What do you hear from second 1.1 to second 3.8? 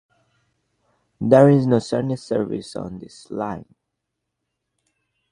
There is no Sunday service on this line.